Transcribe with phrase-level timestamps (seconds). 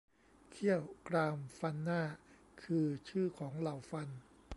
[0.49, 2.01] เขี้ยว กราม ฟันหน้า
[2.63, 4.09] คือ ชื่อของเหล่าฟัน